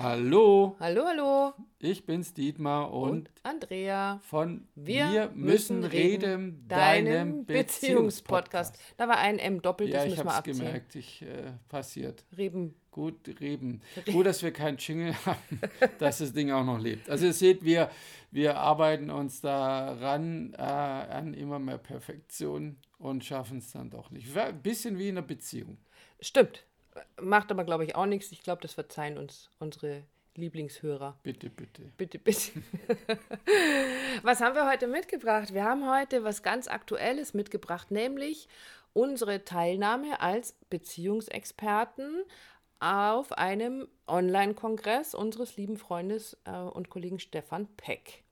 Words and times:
Hallo, 0.00 0.76
Hallo, 0.78 1.04
hallo. 1.06 1.54
ich 1.80 2.06
bin's 2.06 2.32
Dietmar 2.32 2.92
und, 2.92 3.10
Und 3.10 3.30
Andrea. 3.42 4.20
von 4.22 4.68
Wir, 4.76 5.28
müssen 5.34 5.82
reden, 5.82 6.64
deinem 6.68 7.44
Beziehungspodcast. 7.44 8.78
Da 8.96 9.08
war 9.08 9.18
ein 9.18 9.40
M 9.40 9.60
doppelt, 9.60 9.90
Ja, 9.90 9.96
das 9.96 10.04
ich 10.04 10.10
müssen 10.12 10.24
wir 10.24 10.30
hab's 10.30 10.38
abziehen. 10.38 10.58
gemerkt, 10.58 10.94
ich 10.94 11.22
äh, 11.22 11.52
passiert. 11.68 12.24
Reben. 12.36 12.76
Gut, 12.92 13.28
Reben. 13.40 13.80
Gut, 14.12 14.26
dass 14.26 14.42
wir 14.44 14.52
keinen 14.52 14.76
Jingle 14.78 15.14
haben, 15.26 15.60
dass 15.98 16.18
das 16.18 16.32
Ding 16.32 16.52
auch 16.52 16.64
noch 16.64 16.78
lebt. 16.78 17.10
Also 17.10 17.26
ihr 17.26 17.32
seht, 17.32 17.64
wir, 17.64 17.90
wir 18.30 18.56
arbeiten 18.56 19.10
uns 19.10 19.40
daran 19.40 20.54
äh, 20.54 20.62
an 20.62 21.34
immer 21.34 21.58
mehr 21.58 21.78
Perfektion 21.78 22.76
und 22.98 23.24
schaffen 23.24 23.58
es 23.58 23.72
dann 23.72 23.90
doch 23.90 24.12
nicht. 24.12 24.36
Ein 24.36 24.62
bisschen 24.62 24.96
wie 24.96 25.08
in 25.08 25.18
einer 25.18 25.26
Beziehung. 25.26 25.78
Stimmt. 26.20 26.64
Macht 27.20 27.50
aber, 27.50 27.64
glaube 27.64 27.84
ich, 27.84 27.94
auch 27.94 28.06
nichts. 28.06 28.32
Ich 28.32 28.42
glaube, 28.42 28.62
das 28.62 28.74
verzeihen 28.74 29.18
uns 29.18 29.50
unsere 29.58 30.02
Lieblingshörer. 30.34 31.18
Bitte, 31.22 31.50
bitte. 31.50 31.82
Bitte, 31.96 32.18
bitte. 32.18 32.52
was 34.22 34.40
haben 34.40 34.54
wir 34.54 34.70
heute 34.70 34.86
mitgebracht? 34.86 35.52
Wir 35.52 35.64
haben 35.64 35.90
heute 35.90 36.24
was 36.24 36.42
ganz 36.42 36.68
Aktuelles 36.68 37.34
mitgebracht, 37.34 37.90
nämlich 37.90 38.48
unsere 38.92 39.44
Teilnahme 39.44 40.20
als 40.20 40.54
Beziehungsexperten 40.70 42.22
auf 42.80 43.32
einem 43.32 43.88
Online-Kongress 44.06 45.14
unseres 45.14 45.56
lieben 45.56 45.76
Freundes 45.76 46.36
äh, 46.44 46.52
und 46.52 46.88
Kollegen 46.88 47.18
Stefan 47.18 47.66
Peck. 47.76 48.22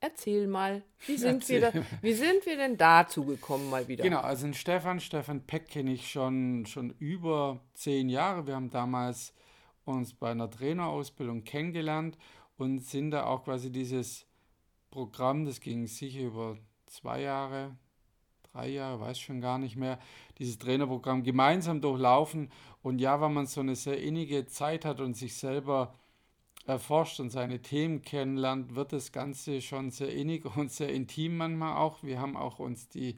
Erzähl 0.00 0.46
mal, 0.46 0.82
wie 1.06 1.16
sind, 1.18 1.48
wir 1.48 1.60
da, 1.60 1.66
Erzähl. 1.66 1.86
wie 2.02 2.12
sind 2.12 2.46
wir 2.46 2.56
denn 2.56 2.76
dazu 2.76 3.24
gekommen 3.24 3.68
mal 3.70 3.88
wieder? 3.88 4.04
Genau, 4.04 4.20
also 4.20 4.46
den 4.46 4.54
Stefan, 4.54 5.00
Stefan 5.00 5.44
Peck 5.46 5.68
kenne 5.68 5.92
ich 5.92 6.10
schon, 6.10 6.66
schon 6.66 6.90
über 6.98 7.60
zehn 7.74 8.08
Jahre. 8.08 8.46
Wir 8.46 8.54
haben 8.54 8.70
damals 8.70 9.34
uns 9.84 10.14
bei 10.14 10.30
einer 10.30 10.50
Trainerausbildung 10.50 11.44
kennengelernt 11.44 12.16
und 12.56 12.80
sind 12.80 13.10
da 13.10 13.24
auch 13.24 13.44
quasi 13.44 13.72
dieses 13.72 14.26
Programm, 14.90 15.44
das 15.44 15.60
ging 15.60 15.86
sicher 15.86 16.22
über 16.22 16.58
zwei 16.86 17.22
Jahre, 17.22 17.76
drei 18.52 18.68
Jahre, 18.68 19.00
weiß 19.00 19.18
schon 19.18 19.40
gar 19.40 19.58
nicht 19.58 19.76
mehr, 19.76 19.98
dieses 20.38 20.58
Trainerprogramm 20.58 21.22
gemeinsam 21.22 21.80
durchlaufen. 21.80 22.50
Und 22.82 23.00
ja, 23.00 23.20
wenn 23.20 23.32
man 23.32 23.46
so 23.46 23.60
eine 23.60 23.76
sehr 23.76 24.00
innige 24.00 24.46
Zeit 24.46 24.84
hat 24.84 25.00
und 25.00 25.16
sich 25.16 25.36
selber 25.36 25.94
erforscht 26.68 27.18
und 27.18 27.30
seine 27.30 27.62
Themen 27.62 28.02
kennenlernt, 28.02 28.74
wird 28.74 28.92
das 28.92 29.12
Ganze 29.12 29.62
schon 29.62 29.90
sehr 29.90 30.12
innig 30.12 30.44
und 30.56 30.70
sehr 30.70 30.92
intim 30.92 31.36
manchmal 31.36 31.76
auch. 31.76 32.02
Wir 32.02 32.20
haben 32.20 32.36
auch 32.36 32.58
uns 32.58 32.88
die 32.88 33.16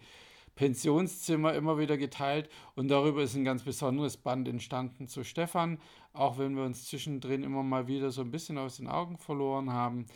Pensionszimmer 0.54 1.54
immer 1.54 1.78
wieder 1.78 1.96
geteilt 1.96 2.50
und 2.74 2.88
darüber 2.88 3.22
ist 3.22 3.34
ein 3.34 3.44
ganz 3.44 3.62
besonderes 3.62 4.16
Band 4.16 4.46
entstanden 4.46 5.08
zu 5.08 5.24
Stefan, 5.24 5.78
auch 6.12 6.38
wenn 6.38 6.54
wir 6.54 6.64
uns 6.64 6.86
zwischendrin 6.86 7.42
immer 7.42 7.62
mal 7.62 7.86
wieder 7.86 8.10
so 8.10 8.20
ein 8.20 8.30
bisschen 8.30 8.58
aus 8.58 8.76
den 8.76 8.86
Augen 8.86 9.16
verloren 9.16 9.72
haben, 9.72 10.06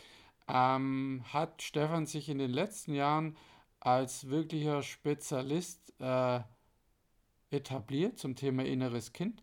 ähm, 0.48 1.22
hat 1.32 1.62
Stefan 1.62 2.06
sich 2.06 2.28
in 2.28 2.38
den 2.38 2.50
letzten 2.50 2.94
Jahren 2.94 3.36
als 3.80 4.28
wirklicher 4.28 4.82
Spezialist 4.82 5.94
äh, 5.98 6.40
etabliert 7.50 8.18
zum 8.18 8.36
Thema 8.36 8.64
inneres 8.64 9.12
Kind, 9.12 9.42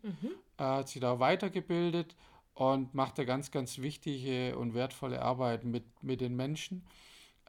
äh, 0.58 0.62
hat 0.62 0.88
sich 0.88 1.00
da 1.00 1.18
weitergebildet 1.18 2.14
und 2.54 2.94
macht 2.94 3.18
da 3.18 3.24
ganz, 3.24 3.50
ganz 3.50 3.78
wichtige 3.78 4.56
und 4.58 4.74
wertvolle 4.74 5.22
Arbeit 5.22 5.64
mit, 5.64 5.84
mit 6.02 6.20
den 6.20 6.36
Menschen. 6.36 6.84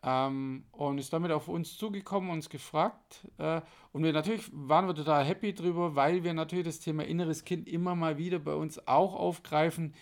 Ähm, 0.06 0.66
und 0.72 0.98
ist 0.98 1.14
damit 1.14 1.32
auf 1.32 1.48
uns 1.48 1.78
zugekommen, 1.78 2.30
uns 2.30 2.50
gefragt. 2.50 3.26
Äh, 3.38 3.62
und 3.94 4.04
wir 4.04 4.12
natürlich 4.12 4.50
waren 4.52 4.86
wir 4.88 4.96
total 4.96 5.24
happy 5.24 5.54
drüber, 5.54 5.96
weil 5.96 6.24
wir 6.26 6.34
natürlich 6.34 6.66
das 6.66 6.80
Thema 6.82 7.06
inneres 7.06 7.46
Kind 7.46 7.68
immer 7.70 7.96
mal 7.96 8.18
wieder 8.18 8.40
bei 8.40 8.54
uns 8.54 8.86
auch 8.88 9.14
aufgreifen 9.16 9.94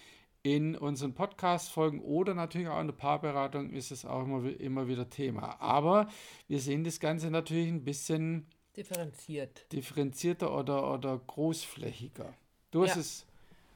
in 0.43 0.75
unseren 0.75 1.13
Podcast-Folgen 1.13 2.01
oder 2.01 2.33
natürlich 2.33 2.67
auch 2.67 2.79
in 2.81 2.87
der 2.87 2.95
Paarberatung 2.95 3.69
ist 3.69 3.91
es 3.91 4.05
auch 4.05 4.23
immer, 4.23 4.43
immer 4.59 4.87
wieder 4.87 5.07
Thema. 5.07 5.61
Aber 5.61 6.07
wir 6.47 6.59
sehen 6.59 6.83
das 6.83 6.99
Ganze 6.99 7.29
natürlich 7.29 7.67
ein 7.67 7.83
bisschen 7.83 8.47
Differenziert. 8.75 9.71
differenzierter 9.71 10.57
oder, 10.57 10.91
oder 10.91 11.15
großflächiger. 11.19 12.33
Du 12.71 12.81
hast 12.83 12.95
Ja. 12.95 13.01
es 13.01 13.27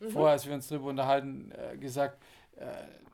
vorher, 0.09 0.33
als 0.33 0.45
wir 0.47 0.53
uns 0.53 0.67
darüber 0.67 0.89
unterhalten, 0.89 1.51
äh, 1.51 1.77
gesagt, 1.77 2.21
äh, 2.57 2.65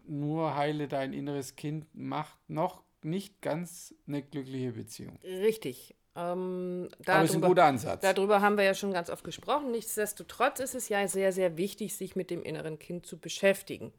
nur 0.07 0.55
heile 0.55 0.87
dein 0.87 1.13
inneres 1.13 1.55
Kind 1.55 1.85
macht 1.93 2.37
noch 2.47 2.83
nicht 3.03 3.41
ganz 3.41 3.93
eine 4.07 4.21
glückliche 4.21 4.71
Beziehung. 4.73 5.17
Richtig. 5.23 5.95
Ähm, 6.15 6.89
Aber 7.05 7.23
es 7.23 7.29
ist 7.29 7.35
ein 7.35 7.41
darüber- 7.41 7.47
guter 7.47 7.63
Ansatz. 7.65 8.01
Darüber 8.01 8.41
haben 8.41 8.57
wir 8.57 8.65
ja 8.65 8.73
schon 8.73 8.91
ganz 8.91 9.09
oft 9.09 9.23
gesprochen. 9.23 9.71
Nichtsdestotrotz 9.71 10.59
ist 10.59 10.75
es 10.75 10.89
ja 10.89 11.07
sehr, 11.07 11.31
sehr 11.31 11.55
wichtig, 11.57 11.95
sich 11.95 12.15
mit 12.15 12.29
dem 12.29 12.43
inneren 12.43 12.77
Kind 12.79 13.05
zu 13.05 13.17
beschäftigen. 13.17 13.93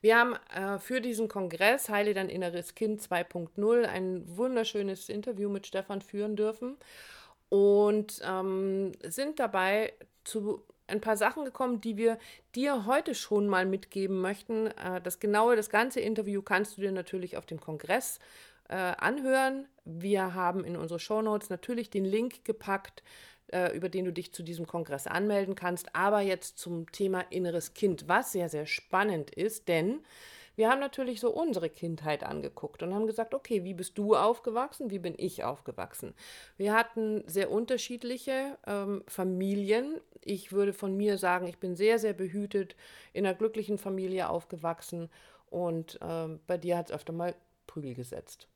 Wir 0.00 0.16
haben 0.18 0.34
äh, 0.54 0.78
für 0.78 1.00
diesen 1.00 1.28
Kongress 1.28 1.88
Heile 1.88 2.14
dein 2.14 2.28
inneres 2.28 2.74
Kind 2.74 3.00
2.0 3.00 3.84
ein 3.86 4.22
wunderschönes 4.36 5.08
Interview 5.08 5.48
mit 5.48 5.66
Stefan 5.66 6.00
führen 6.02 6.36
dürfen 6.36 6.76
und 7.48 8.20
ähm, 8.24 8.92
sind 9.02 9.38
dabei 9.40 9.94
zu 10.24 10.62
ein 10.94 11.00
paar 11.00 11.16
Sachen 11.16 11.44
gekommen, 11.44 11.80
die 11.80 11.96
wir 11.96 12.18
dir 12.54 12.86
heute 12.86 13.14
schon 13.14 13.46
mal 13.48 13.66
mitgeben 13.66 14.20
möchten. 14.20 14.68
Äh, 14.68 15.00
das 15.02 15.20
genaue, 15.20 15.56
das 15.56 15.68
ganze 15.68 16.00
Interview 16.00 16.42
kannst 16.42 16.76
du 16.76 16.80
dir 16.80 16.92
natürlich 16.92 17.36
auf 17.36 17.46
dem 17.46 17.60
Kongress 17.60 18.18
äh, 18.68 18.74
anhören. 18.76 19.66
Wir 19.84 20.34
haben 20.34 20.64
in 20.64 20.76
unsere 20.76 21.00
Shownotes 21.00 21.50
natürlich 21.50 21.90
den 21.90 22.04
Link 22.04 22.44
gepackt, 22.44 23.02
äh, 23.52 23.76
über 23.76 23.88
den 23.88 24.06
du 24.06 24.12
dich 24.12 24.32
zu 24.32 24.42
diesem 24.42 24.66
Kongress 24.66 25.06
anmelden 25.06 25.54
kannst. 25.54 25.94
Aber 25.94 26.20
jetzt 26.20 26.58
zum 26.58 26.90
Thema 26.92 27.20
inneres 27.30 27.74
Kind, 27.74 28.08
was 28.08 28.32
sehr, 28.32 28.48
sehr 28.48 28.66
spannend 28.66 29.30
ist, 29.30 29.68
denn 29.68 30.00
wir 30.56 30.70
haben 30.70 30.80
natürlich 30.80 31.20
so 31.20 31.30
unsere 31.30 31.68
Kindheit 31.70 32.24
angeguckt 32.24 32.82
und 32.82 32.94
haben 32.94 33.06
gesagt, 33.06 33.34
okay, 33.34 33.64
wie 33.64 33.74
bist 33.74 33.98
du 33.98 34.16
aufgewachsen, 34.16 34.90
wie 34.90 34.98
bin 34.98 35.14
ich 35.16 35.44
aufgewachsen? 35.44 36.14
Wir 36.56 36.74
hatten 36.74 37.22
sehr 37.26 37.50
unterschiedliche 37.50 38.58
ähm, 38.66 39.02
Familien. 39.06 40.00
Ich 40.20 40.52
würde 40.52 40.72
von 40.72 40.96
mir 40.96 41.18
sagen, 41.18 41.46
ich 41.46 41.58
bin 41.58 41.76
sehr, 41.76 41.98
sehr 41.98 42.12
behütet, 42.14 42.76
in 43.12 43.26
einer 43.26 43.34
glücklichen 43.34 43.78
Familie 43.78 44.28
aufgewachsen 44.28 45.10
und 45.50 45.98
ähm, 46.02 46.40
bei 46.46 46.56
dir 46.58 46.76
hat 46.78 46.90
es 46.90 46.94
öfter 46.94 47.12
mal 47.12 47.34
Prügel 47.66 47.94
gesetzt. 47.94 48.48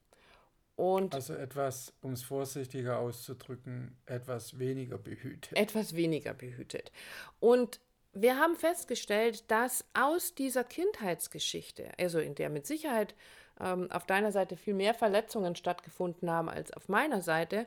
Und 0.76 1.12
Also 1.12 1.34
etwas, 1.34 1.92
um 2.02 2.12
es 2.12 2.22
vorsichtiger 2.22 3.00
auszudrücken, 3.00 3.96
etwas 4.06 4.60
weniger 4.60 4.96
behütet. 4.96 5.58
etwas 5.58 5.96
weniger 5.96 6.34
behütet. 6.34 6.92
Und 7.40 7.80
wir 8.12 8.38
haben 8.38 8.56
festgestellt, 8.56 9.50
dass 9.50 9.84
aus 9.94 10.34
dieser 10.34 10.64
Kindheitsgeschichte, 10.64 11.90
also 11.98 12.18
in 12.18 12.34
der 12.34 12.50
mit 12.50 12.66
Sicherheit 12.66 13.14
ähm, 13.60 13.90
auf 13.90 14.06
deiner 14.06 14.32
Seite 14.32 14.56
viel 14.56 14.74
mehr 14.74 14.94
Verletzungen 14.94 15.56
stattgefunden 15.56 16.30
haben 16.30 16.48
als 16.48 16.72
auf 16.72 16.88
meiner 16.88 17.20
Seite, 17.20 17.66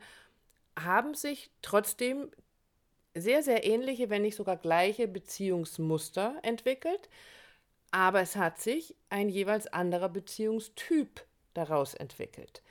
haben 0.78 1.14
sich 1.14 1.52
trotzdem 1.62 2.32
sehr, 3.14 3.44
sehr 3.44 3.66
ähnliche, 3.66 4.10
wenn 4.10 4.22
nicht 4.22 4.36
sogar 4.36 4.58
gleiche 4.58 5.08
Beziehungsmuster 5.08 6.36
entwickelt. 6.44 7.10
Aber 7.92 8.22
es 8.22 8.38
hat 8.38 8.60
sich 8.60 8.96
ein 9.10 9.28
jeweils 9.28 9.68
anderer 9.68 10.08
Beziehungstyp 10.08 11.26
daraus 11.54 11.94
entwickelt. 11.94 12.64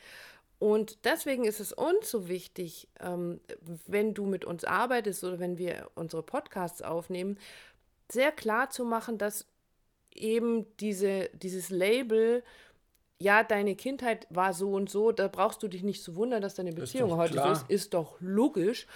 Und 0.60 1.06
deswegen 1.06 1.46
ist 1.46 1.58
es 1.58 1.72
uns 1.72 2.10
so 2.10 2.28
wichtig, 2.28 2.86
ähm, 3.00 3.40
wenn 3.86 4.12
du 4.12 4.26
mit 4.26 4.44
uns 4.44 4.64
arbeitest 4.64 5.24
oder 5.24 5.38
wenn 5.38 5.56
wir 5.56 5.90
unsere 5.94 6.22
Podcasts 6.22 6.82
aufnehmen, 6.82 7.38
sehr 8.12 8.30
klar 8.30 8.68
zu 8.68 8.84
machen, 8.84 9.16
dass 9.16 9.46
eben 10.14 10.66
diese, 10.76 11.30
dieses 11.32 11.70
Label, 11.70 12.44
ja, 13.18 13.42
deine 13.42 13.74
Kindheit 13.74 14.26
war 14.28 14.52
so 14.52 14.72
und 14.72 14.90
so, 14.90 15.12
da 15.12 15.28
brauchst 15.28 15.62
du 15.62 15.68
dich 15.68 15.82
nicht 15.82 16.02
zu 16.02 16.14
wundern, 16.14 16.42
dass 16.42 16.56
deine 16.56 16.72
Beziehung 16.72 17.16
heute 17.16 17.34
klar. 17.34 17.54
so 17.56 17.62
ist, 17.62 17.70
ist 17.70 17.94
doch 17.94 18.20
logisch. 18.20 18.86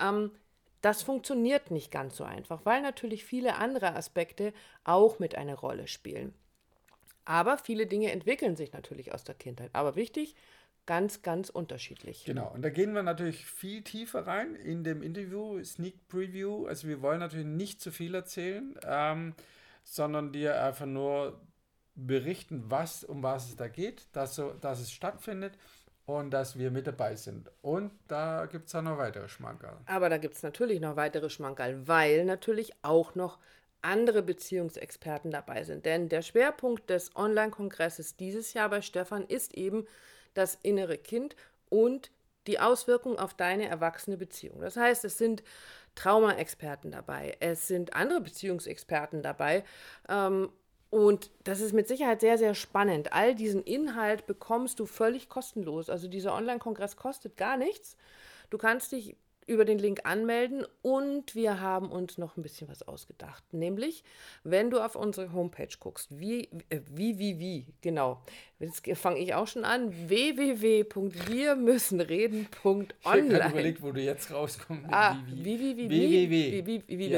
Ähm, 0.00 0.32
das 0.80 1.04
funktioniert 1.04 1.70
nicht 1.70 1.92
ganz 1.92 2.16
so 2.16 2.24
einfach, 2.24 2.62
weil 2.64 2.82
natürlich 2.82 3.24
viele 3.24 3.54
andere 3.58 3.94
Aspekte 3.94 4.52
auch 4.82 5.20
mit 5.20 5.36
eine 5.36 5.54
Rolle 5.54 5.86
spielen. 5.86 6.34
Aber 7.24 7.58
viele 7.58 7.86
Dinge 7.86 8.10
entwickeln 8.10 8.56
sich 8.56 8.72
natürlich 8.72 9.14
aus 9.14 9.22
der 9.22 9.36
Kindheit. 9.36 9.70
Aber 9.72 9.94
wichtig, 9.94 10.34
ganz, 10.86 11.22
ganz 11.22 11.50
unterschiedlich. 11.50 12.24
Genau, 12.24 12.50
und 12.52 12.62
da 12.62 12.70
gehen 12.70 12.94
wir 12.94 13.02
natürlich 13.02 13.46
viel 13.46 13.82
tiefer 13.82 14.26
rein 14.26 14.54
in 14.54 14.84
dem 14.84 15.02
Interview, 15.02 15.62
Sneak 15.62 16.08
Preview. 16.08 16.66
Also 16.66 16.88
wir 16.88 17.02
wollen 17.02 17.20
natürlich 17.20 17.46
nicht 17.46 17.80
zu 17.80 17.90
viel 17.90 18.14
erzählen, 18.14 18.74
ähm, 18.84 19.34
sondern 19.84 20.32
dir 20.32 20.62
einfach 20.62 20.86
nur 20.86 21.40
berichten, 21.94 22.64
was, 22.68 23.04
um 23.04 23.22
was 23.22 23.48
es 23.48 23.56
da 23.56 23.68
geht, 23.68 24.06
dass, 24.12 24.34
so, 24.34 24.52
dass 24.54 24.80
es 24.80 24.90
stattfindet 24.90 25.54
und 26.06 26.30
dass 26.30 26.58
wir 26.58 26.70
mit 26.70 26.86
dabei 26.86 27.16
sind. 27.16 27.50
Und 27.60 27.92
da 28.08 28.46
gibt 28.46 28.68
es 28.68 28.74
auch 28.74 28.82
noch 28.82 28.98
weitere 28.98 29.28
Schmankerl. 29.28 29.78
Aber 29.86 30.08
da 30.08 30.18
gibt 30.18 30.34
es 30.34 30.42
natürlich 30.42 30.80
noch 30.80 30.96
weitere 30.96 31.30
Schmankerl, 31.30 31.86
weil 31.86 32.24
natürlich 32.24 32.72
auch 32.82 33.14
noch 33.14 33.38
andere 33.82 34.22
Beziehungsexperten 34.22 35.30
dabei 35.30 35.64
sind. 35.64 35.84
Denn 35.84 36.08
der 36.08 36.22
Schwerpunkt 36.22 36.88
des 36.88 37.14
Online-Kongresses 37.16 38.16
dieses 38.16 38.54
Jahr 38.54 38.68
bei 38.68 38.80
Stefan 38.80 39.24
ist 39.26 39.54
eben 39.54 39.86
das 40.34 40.58
innere 40.62 40.98
Kind 40.98 41.36
und 41.68 42.10
die 42.46 42.58
Auswirkung 42.58 43.18
auf 43.18 43.34
deine 43.34 43.68
erwachsene 43.68 44.16
Beziehung. 44.16 44.60
Das 44.60 44.76
heißt, 44.76 45.04
es 45.04 45.18
sind 45.18 45.42
Trauma-Experten 45.94 46.90
dabei, 46.90 47.36
es 47.40 47.68
sind 47.68 47.94
andere 47.94 48.20
Beziehungsexperten 48.20 49.22
dabei. 49.22 49.64
Ähm, 50.08 50.50
und 50.90 51.30
das 51.44 51.60
ist 51.60 51.72
mit 51.72 51.88
Sicherheit 51.88 52.20
sehr, 52.20 52.36
sehr 52.36 52.54
spannend. 52.54 53.14
All 53.14 53.34
diesen 53.34 53.62
Inhalt 53.62 54.26
bekommst 54.26 54.78
du 54.78 54.84
völlig 54.84 55.30
kostenlos. 55.30 55.88
Also 55.88 56.06
dieser 56.06 56.34
Online-Kongress 56.34 56.96
kostet 56.96 57.38
gar 57.38 57.56
nichts. 57.56 57.96
Du 58.50 58.58
kannst 58.58 58.92
dich 58.92 59.16
über 59.46 59.64
den 59.64 59.78
Link 59.78 60.00
anmelden 60.04 60.66
und 60.82 61.34
wir 61.34 61.60
haben 61.60 61.90
uns 61.90 62.18
noch 62.18 62.36
ein 62.36 62.42
bisschen 62.42 62.68
was 62.68 62.82
ausgedacht. 62.82 63.42
Nämlich, 63.52 64.04
wenn 64.44 64.68
du 64.70 64.80
auf 64.80 64.94
unsere 64.96 65.32
Homepage 65.32 65.74
guckst, 65.78 66.18
wie, 66.18 66.48
äh, 66.68 66.80
wie, 66.90 67.18
wie, 67.18 67.38
wie, 67.38 67.64
genau. 67.80 68.22
Jetzt 68.58 68.86
fange 68.96 69.18
ich 69.18 69.32
auch 69.34 69.46
schon 69.48 69.64
an. 69.64 69.92
www.wirmüssenreden.online. 70.08 72.88
Ich 73.00 73.06
habe 73.06 73.52
überlegt, 73.52 73.82
wo 73.82 73.90
du 73.90 74.00
jetzt 74.00 74.30
rauskommst. 74.30 74.92
Ah, 74.92 75.18
wie, 75.26 75.58
wie, 75.58 75.76
wie, 75.76 75.90
wie, 75.90 76.30
wie, 76.30 76.84
wie. 76.86 77.10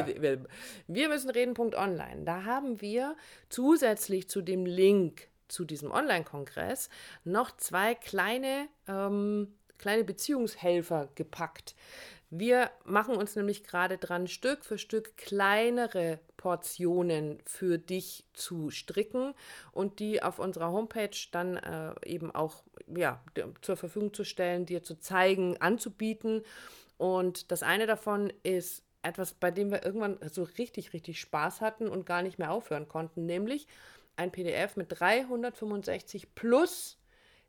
Wir 0.89 1.09
müssen 1.09 1.31
reden.online. 1.31 2.25
Da 2.25 2.45
haben 2.45 2.81
wir 2.81 3.15
zusätzlich 3.51 4.29
zu 4.29 4.41
dem 4.41 4.65
Link 4.65 5.29
zu 5.49 5.67
diesem 5.67 5.91
Online-Kongress 5.91 6.89
noch 7.25 7.55
zwei 7.59 7.95
kleine 7.95 8.69
ähm, 8.89 9.49
kleine 9.79 10.05
Beziehungshelfer 10.05 11.09
gepackt. 11.15 11.75
Wir 12.31 12.71
machen 12.85 13.17
uns 13.17 13.37
nämlich 13.37 13.65
gerade 13.65 13.99
dran, 13.99 14.27
Stück 14.27 14.65
für 14.65 14.79
Stück 14.79 15.17
kleinere 15.17 16.19
Portionen 16.37 17.39
für 17.47 17.79
dich 17.79 18.25
zu 18.33 18.71
stricken 18.71 19.35
und 19.73 20.01
die 20.01 20.23
auf 20.23 20.39
unserer 20.39 20.73
Homepage 20.73 21.17
dann 21.31 21.57
äh, 21.57 21.95
eben 22.05 22.35
auch 22.35 22.63
ja, 22.87 23.23
zur 23.61 23.77
Verfügung 23.77 24.13
zu 24.13 24.25
stellen, 24.25 24.67
dir 24.67 24.83
zu 24.83 24.99
zeigen, 24.99 25.61
anzubieten. 25.61 26.43
Und 26.99 27.51
das 27.51 27.63
eine 27.63 27.87
davon 27.87 28.33
ist 28.43 28.83
etwas, 29.03 29.35
bei 29.35 29.51
dem 29.51 29.71
wir 29.71 29.85
irgendwann 29.85 30.19
so 30.31 30.43
richtig, 30.43 30.93
richtig 30.93 31.21
Spaß 31.21 31.61
hatten 31.61 31.89
und 31.89 32.07
gar 32.07 32.23
nicht 32.23 32.39
mehr 32.39 32.51
aufhören 32.51 32.89
konnten, 32.89 33.27
nämlich 33.27 33.67
ein 34.17 34.33
PDF 34.33 34.77
mit 34.77 34.89
365 34.99 36.35
plus 36.35 36.99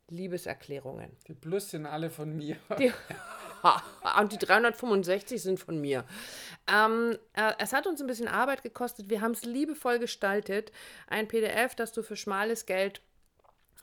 Liebeserklärungen. 0.08 1.10
Die 1.26 1.34
Plus 1.34 1.70
sind 1.70 1.86
alle 1.86 2.10
von 2.10 2.36
mir. 2.36 2.56
Die, 2.78 2.92
und 4.20 4.32
die 4.32 4.38
365 4.38 5.42
sind 5.42 5.60
von 5.60 5.80
mir. 5.80 6.04
Ähm, 6.72 7.18
äh, 7.34 7.52
es 7.58 7.72
hat 7.72 7.86
uns 7.86 8.00
ein 8.00 8.06
bisschen 8.06 8.28
Arbeit 8.28 8.62
gekostet. 8.62 9.10
Wir 9.10 9.20
haben 9.20 9.32
es 9.32 9.44
liebevoll 9.44 9.98
gestaltet. 9.98 10.72
Ein 11.06 11.28
PDF, 11.28 11.74
das 11.74 11.92
du 11.92 12.02
für 12.02 12.16
schmales 12.16 12.66
Geld 12.66 13.00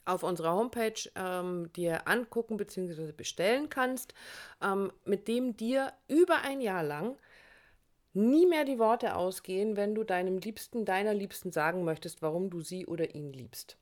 auf 0.06 0.24
unserer 0.24 0.54
Homepage 0.54 1.10
ähm, 1.16 1.72
dir 1.74 2.08
angucken 2.08 2.58
bzw. 2.58 3.12
bestellen 3.14 3.70
kannst, 3.70 4.14
ähm, 4.62 4.92
mit 5.06 5.28
dem 5.28 5.56
dir 5.56 5.94
über 6.08 6.42
ein 6.42 6.60
Jahr 6.62 6.84
lang 6.84 7.18
nie 8.14 8.46
mehr 8.46 8.64
die 8.64 8.80
Worte 8.80 9.16
ausgehen, 9.16 9.76
wenn 9.76 9.96
du 9.96 10.04
deinem 10.04 10.38
Liebsten, 10.38 10.86
deiner 10.86 11.14
Liebsten 11.14 11.52
sagen 11.52 11.84
möchtest, 11.84 12.22
warum 12.22 12.50
du 12.50 12.62
sie 12.62 12.86
oder 12.86 13.16
ihn 13.16 13.34
liebst. 13.34 13.78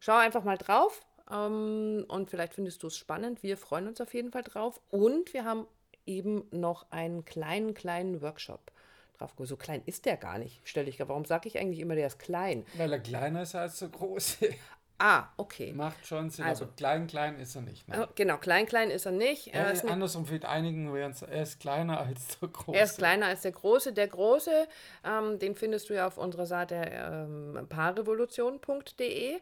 Schau 0.00 0.16
einfach 0.16 0.44
mal 0.44 0.56
drauf, 0.56 1.00
ähm, 1.34 2.04
und 2.08 2.30
vielleicht 2.30 2.54
findest 2.54 2.82
du 2.82 2.86
es 2.86 2.96
spannend. 2.96 3.42
Wir 3.42 3.56
freuen 3.56 3.88
uns 3.88 4.00
auf 4.00 4.14
jeden 4.14 4.30
Fall 4.30 4.42
drauf. 4.42 4.80
Und 4.90 5.32
wir 5.34 5.44
haben 5.44 5.66
eben 6.06 6.44
noch 6.50 6.86
einen 6.90 7.24
kleinen, 7.24 7.74
kleinen 7.74 8.22
Workshop 8.22 8.70
drauf. 9.18 9.34
So 9.38 9.56
klein 9.56 9.82
ist 9.86 10.06
der 10.06 10.16
gar 10.16 10.38
nicht, 10.38 10.60
stelle 10.64 10.88
ich. 10.88 11.00
Warum 11.00 11.24
sage 11.24 11.48
ich 11.48 11.58
eigentlich 11.58 11.80
immer, 11.80 11.94
der 11.94 12.06
ist 12.06 12.18
klein? 12.18 12.64
Weil 12.76 12.92
er 12.92 13.00
kleiner 13.00 13.42
ist 13.42 13.54
als 13.54 13.78
der 13.78 13.88
große. 13.88 14.50
Ah, 14.96 15.24
okay. 15.36 15.72
Macht 15.72 16.06
schon 16.06 16.30
Sinn, 16.30 16.44
also, 16.44 16.64
aber 16.64 16.74
klein, 16.74 17.08
klein 17.08 17.40
ist 17.40 17.56
er 17.56 17.62
nicht. 17.62 17.88
Ne? 17.88 18.08
Genau, 18.14 18.38
klein, 18.38 18.64
klein 18.64 18.90
ist 18.90 19.06
er 19.06 19.12
nicht. 19.12 19.48
Er, 19.48 19.66
er 19.66 19.72
ist 19.72 19.84
andersrum, 19.84 20.24
für 20.24 20.48
einigen 20.48 20.94
er 20.94 21.42
ist 21.42 21.58
kleiner 21.58 21.98
als 21.98 22.38
der 22.38 22.48
große. 22.48 22.78
Er 22.78 22.84
ist 22.84 22.98
kleiner 22.98 23.26
als 23.26 23.42
der 23.42 23.50
große. 23.50 23.92
Der 23.92 24.06
große, 24.06 24.68
ähm, 25.04 25.40
den 25.40 25.56
findest 25.56 25.90
du 25.90 25.94
ja 25.94 26.06
auf 26.06 26.16
unserer 26.16 26.46
Seite 26.46 26.76
ähm, 26.76 27.66
paarrevolution.de. 27.68 29.40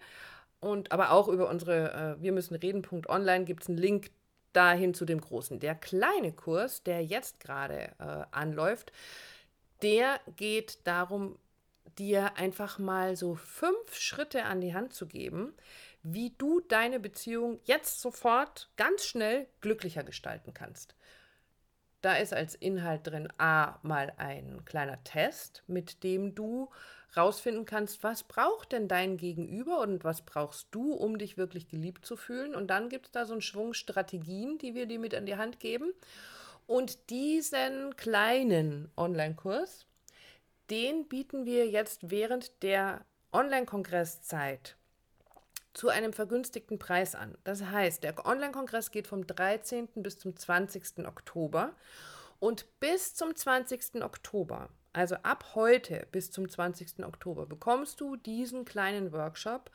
Und 0.62 0.92
aber 0.92 1.10
auch 1.10 1.26
über 1.26 1.50
unsere 1.50 2.16
äh, 2.18 2.22
Wir 2.22 2.30
müssen 2.30 2.54
reden.online 2.54 3.44
gibt 3.44 3.64
es 3.64 3.68
einen 3.68 3.78
Link 3.78 4.12
dahin 4.52 4.94
zu 4.94 5.04
dem 5.04 5.20
großen. 5.20 5.58
Der 5.58 5.74
kleine 5.74 6.32
Kurs, 6.32 6.84
der 6.84 7.04
jetzt 7.04 7.40
gerade 7.40 7.90
äh, 7.98 8.24
anläuft, 8.30 8.92
der 9.82 10.20
geht 10.36 10.86
darum, 10.86 11.36
dir 11.98 12.36
einfach 12.36 12.78
mal 12.78 13.16
so 13.16 13.34
fünf 13.34 13.96
Schritte 13.96 14.44
an 14.44 14.60
die 14.60 14.72
Hand 14.72 14.94
zu 14.94 15.08
geben, 15.08 15.52
wie 16.04 16.30
du 16.38 16.60
deine 16.60 17.00
Beziehung 17.00 17.58
jetzt 17.64 18.00
sofort 18.00 18.70
ganz 18.76 19.04
schnell 19.04 19.48
glücklicher 19.62 20.04
gestalten 20.04 20.54
kannst. 20.54 20.94
Da 22.02 22.14
ist 22.14 22.32
als 22.32 22.54
Inhalt 22.54 23.08
drin 23.08 23.28
A 23.38 23.80
mal 23.82 24.12
ein 24.16 24.64
kleiner 24.64 25.02
Test, 25.02 25.64
mit 25.66 26.04
dem 26.04 26.36
du 26.36 26.70
rausfinden 27.16 27.66
kannst, 27.66 28.02
was 28.02 28.22
braucht 28.22 28.72
denn 28.72 28.88
dein 28.88 29.16
Gegenüber 29.16 29.80
und 29.80 30.04
was 30.04 30.22
brauchst 30.22 30.68
du, 30.70 30.92
um 30.92 31.18
dich 31.18 31.36
wirklich 31.36 31.68
geliebt 31.68 32.06
zu 32.06 32.16
fühlen. 32.16 32.54
Und 32.54 32.68
dann 32.68 32.88
gibt 32.88 33.06
es 33.06 33.12
da 33.12 33.26
so 33.26 33.32
einen 33.32 33.42
Schwung 33.42 33.74
Strategien, 33.74 34.58
die 34.58 34.74
wir 34.74 34.86
dir 34.86 34.98
mit 34.98 35.14
an 35.14 35.26
die 35.26 35.36
Hand 35.36 35.60
geben. 35.60 35.92
Und 36.66 37.10
diesen 37.10 37.96
kleinen 37.96 38.90
Online-Kurs, 38.96 39.86
den 40.70 41.06
bieten 41.06 41.44
wir 41.44 41.68
jetzt 41.68 42.10
während 42.10 42.62
der 42.62 43.04
Online-Kongresszeit 43.32 44.76
zu 45.74 45.88
einem 45.88 46.12
vergünstigten 46.12 46.78
Preis 46.78 47.14
an. 47.14 47.36
Das 47.44 47.64
heißt, 47.64 48.04
der 48.04 48.26
Online-Kongress 48.26 48.90
geht 48.90 49.06
vom 49.06 49.26
13. 49.26 49.88
bis 49.96 50.18
zum 50.18 50.36
20. 50.36 51.06
Oktober. 51.06 51.74
Und 52.40 52.66
bis 52.80 53.14
zum 53.14 53.34
20. 53.34 54.02
Oktober 54.02 54.68
also 54.92 55.16
ab 55.16 55.54
heute 55.54 56.06
bis 56.12 56.30
zum 56.30 56.48
20. 56.48 57.04
Oktober 57.04 57.46
bekommst 57.46 58.00
du 58.00 58.16
diesen 58.16 58.64
kleinen 58.64 59.12
Workshop 59.12 59.70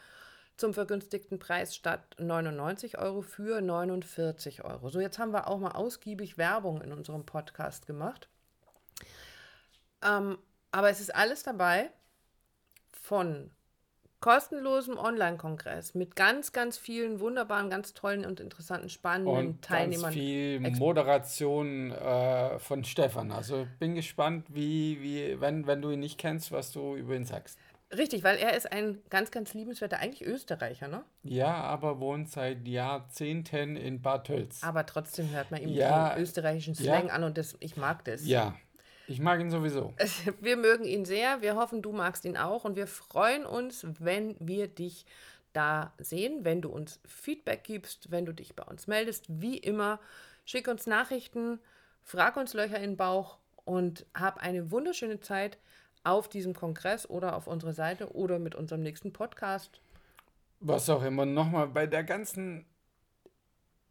zum 0.58 0.74
vergünstigten 0.74 1.40
Preis 1.40 1.75
statt 1.75 2.16
99 2.19 2.98
Euro 2.98 3.22
für 3.22 3.62
49 3.62 4.64
Euro. 4.64 4.90
So, 4.90 5.00
jetzt 5.00 5.19
haben 5.19 5.31
wir 5.31 5.48
auch 5.48 5.60
mal 5.60 5.72
ausgiebig 5.72 6.38
Werbung 6.38 6.81
in 6.81 6.92
unserem 6.92 7.25
Podcast 7.25 7.86
gemacht. 7.86 8.28
Ähm, 10.04 10.38
aber 10.72 10.90
es 10.90 11.00
ist 11.00 11.14
alles 11.16 11.44
dabei 11.44 11.92
von 12.92 13.52
kostenlosem 14.19 14.98
Online-Kongress 14.98 15.94
mit 15.94 16.16
ganz, 16.16 16.52
ganz 16.52 16.78
vielen 16.78 17.19
wunderbaren, 17.19 17.69
ganz 17.69 17.94
tollen 17.94 18.25
und 18.25 18.40
interessanten, 18.40 18.90
spannenden 18.90 19.36
und 19.36 19.62
Teilnehmern. 19.62 20.14
Ganz 20.14 20.16
viel 20.16 20.60
Moderation 20.60 21.92
äh, 21.92 22.60
von 22.60 22.84
Stefan. 22.84 23.31
Also 23.31 23.68
bin 23.80 23.96
gespannt, 23.96 24.46
wie, 24.50 25.02
wie 25.02 25.40
wenn, 25.40 25.68
wenn 25.68 25.81
du 25.81 25.92
ihn 25.92 26.00
nicht 26.00 26.18
kennst, 26.18 26.52
was 26.52 26.72
du 26.72 26.96
über 26.96 27.16
ihn 27.16 27.25
sagst. 27.25 27.60
Richtig, 27.96 28.24
weil 28.24 28.38
er 28.38 28.57
ist 28.57 28.69
ein 28.69 29.00
ganz, 29.09 29.31
ganz 29.31 29.54
liebenswerter, 29.54 30.00
eigentlich 30.00 30.28
Österreicher, 30.28 30.90
ne? 30.90 31.06
Ja, 31.24 31.54
aber 31.54 32.02
wohnt 32.02 32.30
seit 32.30 32.68
Jahrzehnten 32.68 33.78
in 33.78 34.02
Bad 34.02 34.28
Tölz. 34.28 34.62
Aber 34.62 34.86
trotzdem 34.86 35.30
hört 35.31 35.52
man 35.52 35.62
ihm 35.62 35.69
ja, 35.69 36.09
den 36.09 36.21
österreichischen 36.21 36.76
Slang 36.76 37.07
ja, 37.07 37.14
an 37.14 37.24
und 37.24 37.38
das, 37.38 37.56
ich 37.62 37.78
mag 37.78 38.04
das. 38.04 38.28
Ja, 38.28 38.56
ich 39.07 39.19
mag 39.21 39.40
ihn 39.40 39.49
sowieso. 39.49 39.94
Wir 40.42 40.57
mögen 40.57 40.83
ihn 40.83 41.06
sehr. 41.06 41.42
Wir 41.42 41.56
hoffen, 41.56 41.81
du 41.81 41.94
magst 41.94 42.26
ihn 42.26 42.37
auch. 42.37 42.66
Und 42.66 42.76
wir 42.76 42.87
freuen 42.87 43.45
uns, 43.45 43.85
wenn 43.99 44.35
wir 44.40 44.68
dich 44.68 45.06
da 45.54 45.94
sehen, 45.97 46.44
wenn 46.44 46.61
du 46.61 46.69
uns 46.69 46.99
Feedback 47.06 47.64
gibst, 47.64 48.11
wenn 48.11 48.26
du 48.26 48.33
dich 48.33 48.56
bei 48.56 48.64
uns 48.64 48.85
meldest. 48.85 49.26
Wie 49.28 49.57
immer, 49.57 49.99
schick 50.45 50.68
uns 50.68 50.85
Nachrichten, 50.87 51.59
frag 52.04 52.37
uns 52.37 52.54
Löcher 52.54 52.78
in 52.78 52.92
den 52.92 52.97
Bauch 52.97 53.37
und 53.66 54.06
hab 54.14 54.37
eine 54.44 54.71
wunderschöne 54.71 55.19
Zeit 55.19 55.57
auf 56.04 56.28
diesem 56.28 56.54
Kongress 56.54 57.09
oder 57.09 57.35
auf 57.35 57.47
unserer 57.47 57.73
Seite 57.73 58.14
oder 58.14 58.40
mit 58.40 58.56
unserem 58.56 58.83
nächsten 58.83 59.14
Podcast. 59.14 59.81
Was 60.59 60.90
auch 60.90 61.04
immer. 61.04 61.26
Nochmal 61.26 61.68
bei 61.68 61.87
der 61.87 62.04
ganzen 62.04 62.66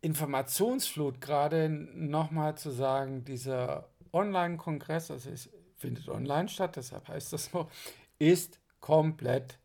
Informationsflut 0.02 1.20
gerade 1.20 1.68
nochmal 1.68 2.56
zu 2.56 2.70
sagen, 2.70 3.24
dieser 3.24 3.88
Online-Kongress, 4.16 5.10
also 5.10 5.30
es 5.30 5.50
findet 5.76 6.08
online 6.08 6.48
statt, 6.48 6.76
deshalb 6.76 7.08
heißt 7.08 7.32
das 7.32 7.46
so, 7.46 7.68
ist 8.18 8.58
komplett 8.80 9.58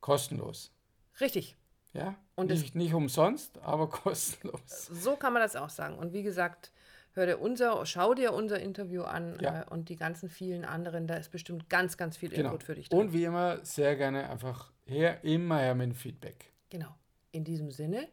kostenlos. 0.00 0.72
Richtig. 1.20 1.56
Ja, 1.92 2.16
und 2.36 2.50
nicht, 2.50 2.74
nicht 2.74 2.94
umsonst, 2.94 3.58
aber 3.58 3.88
kostenlos. 3.90 4.86
So 4.86 5.16
kann 5.16 5.32
man 5.32 5.42
das 5.42 5.56
auch 5.56 5.70
sagen. 5.70 5.98
Und 5.98 6.12
wie 6.12 6.22
gesagt, 6.22 6.72
hör 7.12 7.26
dir 7.26 7.38
unser, 7.38 7.84
schau 7.86 8.14
dir 8.14 8.32
unser 8.32 8.60
Interview 8.60 9.02
an 9.02 9.38
ja. 9.40 9.62
äh, 9.62 9.64
und 9.70 9.88
die 9.88 9.96
ganzen 9.96 10.28
vielen 10.28 10.64
anderen, 10.64 11.06
da 11.06 11.14
ist 11.16 11.32
bestimmt 11.32 11.68
ganz, 11.68 11.96
ganz 11.96 12.16
viel 12.16 12.30
genau. 12.30 12.50
Input 12.50 12.62
für 12.62 12.74
dich 12.74 12.88
drin. 12.88 12.98
Und 12.98 13.12
wie 13.12 13.24
immer, 13.24 13.64
sehr 13.64 13.96
gerne 13.96 14.30
einfach 14.30 14.72
her, 14.84 15.24
immer 15.24 15.58
her 15.58 15.74
mit 15.74 15.96
Feedback. 15.96 16.52
Genau. 16.68 16.94
In 17.32 17.44
diesem 17.44 17.70
Sinne, 17.70 18.08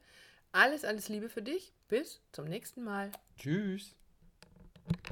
alles, 0.51 0.83
alles 0.83 1.09
Liebe 1.09 1.29
für 1.29 1.41
dich. 1.41 1.74
Bis 1.88 2.21
zum 2.31 2.45
nächsten 2.45 2.83
Mal. 2.83 3.12
Tschüss. 3.38 3.95